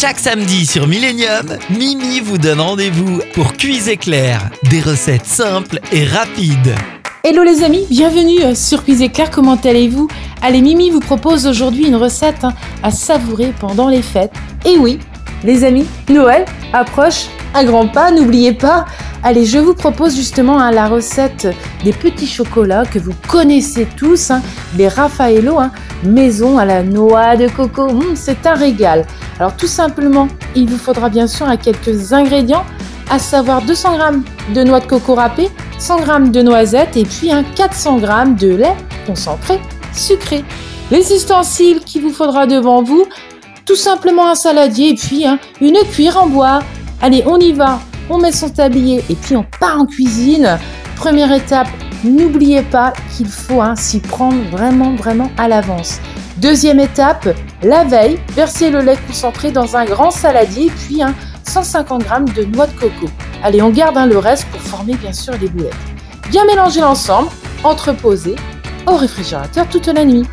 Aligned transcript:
Chaque 0.00 0.18
samedi 0.18 0.64
sur 0.64 0.86
Millennium, 0.86 1.58
Mimi 1.68 2.20
vous 2.20 2.38
donne 2.38 2.62
rendez-vous 2.62 3.20
pour 3.34 3.52
Cuise 3.52 3.86
éclair, 3.90 4.48
des 4.70 4.80
recettes 4.80 5.26
simples 5.26 5.78
et 5.92 6.06
rapides. 6.06 6.74
Hello 7.22 7.42
les 7.42 7.62
amis, 7.62 7.86
bienvenue 7.90 8.42
euh, 8.42 8.54
sur 8.54 8.82
Cuise 8.82 9.02
Éclair, 9.02 9.30
comment 9.30 9.58
allez-vous? 9.62 10.08
Allez, 10.40 10.62
Mimi 10.62 10.88
vous 10.88 11.00
propose 11.00 11.46
aujourd'hui 11.46 11.86
une 11.86 11.96
recette 11.96 12.44
hein, 12.44 12.54
à 12.82 12.90
savourer 12.90 13.52
pendant 13.60 13.90
les 13.90 14.00
fêtes. 14.00 14.32
Et 14.64 14.78
oui, 14.78 15.00
les 15.44 15.64
amis, 15.64 15.84
Noël 16.08 16.46
approche 16.72 17.26
à 17.52 17.62
grands 17.64 17.88
pas, 17.88 18.10
n'oubliez 18.10 18.54
pas. 18.54 18.86
Allez, 19.22 19.44
je 19.44 19.58
vous 19.58 19.74
propose 19.74 20.16
justement 20.16 20.58
hein, 20.58 20.70
la 20.70 20.88
recette 20.88 21.46
des 21.84 21.92
petits 21.92 22.26
chocolats 22.26 22.86
que 22.86 22.98
vous 22.98 23.12
connaissez 23.28 23.86
tous, 23.98 24.30
hein, 24.30 24.40
les 24.78 24.88
Raffaello, 24.88 25.58
maison 26.02 26.56
à 26.56 26.64
la 26.64 26.82
noix 26.82 27.36
de 27.36 27.48
coco. 27.48 27.82
Hum, 27.82 28.14
c'est 28.14 28.46
un 28.46 28.54
régal. 28.54 29.04
Alors 29.40 29.56
tout 29.56 29.66
simplement, 29.66 30.28
il 30.54 30.68
vous 30.68 30.76
faudra 30.76 31.08
bien 31.08 31.26
sûr 31.26 31.46
quelques 31.56 32.12
ingrédients, 32.12 32.66
à 33.08 33.18
savoir 33.18 33.62
200 33.62 33.96
g 33.96 34.54
de 34.54 34.62
noix 34.64 34.80
de 34.80 34.84
coco 34.84 35.14
râpée, 35.14 35.48
100 35.78 35.98
g 36.00 36.28
de 36.28 36.42
noisettes 36.42 36.94
et 36.98 37.04
puis 37.04 37.32
un 37.32 37.42
400 37.42 38.00
g 38.00 38.06
de 38.38 38.54
lait 38.54 38.76
concentré 39.06 39.58
sucré. 39.94 40.44
Les 40.90 41.10
ustensiles 41.14 41.80
qu'il 41.80 42.02
vous 42.02 42.10
faudra 42.10 42.46
devant 42.46 42.82
vous, 42.82 43.06
tout 43.64 43.76
simplement 43.76 44.28
un 44.28 44.34
saladier 44.34 44.90
et 44.90 44.94
puis 44.94 45.24
une 45.62 45.78
cuillère 45.90 46.22
en 46.22 46.26
bois. 46.26 46.58
Allez, 47.00 47.24
on 47.26 47.38
y 47.38 47.52
va, 47.52 47.80
on 48.10 48.18
met 48.18 48.32
son 48.32 48.50
tablier 48.50 49.02
et 49.08 49.14
puis 49.14 49.36
on 49.36 49.46
part 49.58 49.80
en 49.80 49.86
cuisine. 49.86 50.58
Première 50.96 51.32
étape, 51.32 51.68
n'oubliez 52.04 52.60
pas 52.60 52.92
qu'il 53.16 53.28
faut 53.28 53.62
hein, 53.62 53.74
s'y 53.74 54.00
prendre 54.00 54.42
vraiment, 54.50 54.94
vraiment 54.96 55.30
à 55.38 55.48
l'avance. 55.48 55.98
Deuxième 56.36 56.80
étape, 56.80 57.28
la 57.62 57.84
veille, 57.84 58.18
versez 58.34 58.70
le 58.70 58.80
lait 58.80 58.98
concentré 59.06 59.50
dans 59.50 59.76
un 59.76 59.84
grand 59.84 60.10
saladier, 60.10 60.70
puis 60.70 61.02
150 61.44 62.02
g 62.02 62.08
de 62.34 62.44
noix 62.44 62.66
de 62.66 62.72
coco. 62.72 63.06
Allez, 63.42 63.60
on 63.60 63.70
garde 63.70 63.96
hein, 63.98 64.06
le 64.06 64.18
reste 64.18 64.46
pour 64.46 64.60
former 64.60 64.94
bien 64.94 65.12
sûr 65.12 65.34
les 65.40 65.48
boulettes. 65.48 65.74
Bien 66.30 66.44
mélanger 66.46 66.80
l'ensemble, 66.80 67.28
entreposer 67.64 68.36
au 68.86 68.96
réfrigérateur 68.96 69.66
toute 69.68 69.86
la 69.88 70.04
nuit. 70.04 70.26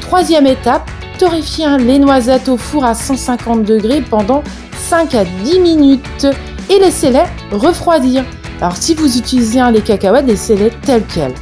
Troisième 0.00 0.46
étape, 0.46 0.88
torréfier 1.18 1.66
les 1.78 1.98
noisettes 1.98 2.48
au 2.48 2.56
four 2.56 2.84
à 2.84 2.94
150 2.94 3.64
degrés 3.64 4.02
pendant 4.02 4.42
5 4.88 5.14
à 5.14 5.24
10 5.24 5.60
minutes 5.60 6.26
et 6.70 6.78
laissez-les 6.78 7.24
refroidir. 7.50 8.24
Alors 8.60 8.76
si 8.76 8.94
vous 8.94 9.18
utilisez 9.18 9.60
les 9.72 9.80
cacahuètes, 9.80 10.26
laissez-les 10.26 10.70
telles 10.82 11.04
quelles. 11.04 11.34